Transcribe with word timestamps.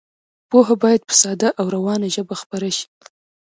پوهه 0.49 0.75
باید 0.83 1.01
په 1.09 1.13
ساده 1.21 1.49
او 1.59 1.65
روانه 1.75 2.07
ژبه 2.15 2.35
خپره 2.41 2.69
شي. 2.77 2.85